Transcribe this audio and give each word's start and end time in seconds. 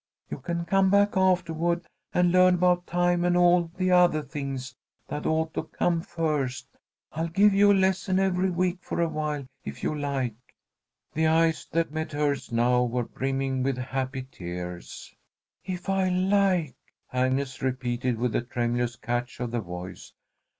You 0.31 0.39
can 0.39 0.65
come 0.65 0.89
back 0.89 1.11
aftahward 1.11 1.85
and 2.11 2.31
learn 2.31 2.55
about 2.55 2.87
time 2.87 3.23
and 3.23 3.37
all 3.37 3.69
the 3.77 3.91
othah 3.91 4.23
things 4.23 4.75
that 5.07 5.27
ought 5.27 5.53
to 5.53 5.65
come 5.65 6.01
first. 6.01 6.67
I'll 7.13 7.27
give 7.27 7.53
you 7.53 7.71
a 7.71 7.75
lesson 7.75 8.17
every 8.17 8.49
week 8.49 8.79
for 8.81 8.99
awhile, 8.99 9.45
if 9.63 9.83
you 9.83 9.93
like." 9.95 10.55
The 11.13 11.27
eyes 11.27 11.67
that 11.73 11.91
met 11.91 12.13
hers 12.13 12.51
now 12.51 12.83
were 12.83 13.03
brimming 13.05 13.61
with 13.61 13.77
happy 13.77 14.23
tears. 14.31 15.13
"If 15.65 15.87
I 15.87 16.09
like," 16.09 16.73
Agnes 17.13 17.61
repeated, 17.61 18.17
with 18.17 18.35
a 18.35 18.41
tremulous 18.41 18.95
catch 18.95 19.39
of 19.39 19.51
the 19.51 19.61
voice. 19.61 20.13